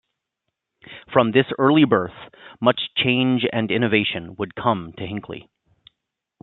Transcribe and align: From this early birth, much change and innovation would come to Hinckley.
From 1.13 1.31
this 1.31 1.45
early 1.59 1.83
birth, 1.85 2.33
much 2.59 2.89
change 2.97 3.43
and 3.53 3.69
innovation 3.69 4.35
would 4.39 4.55
come 4.55 4.93
to 4.97 5.05
Hinckley. 5.05 5.47